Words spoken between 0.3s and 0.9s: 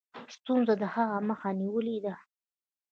ستونزو د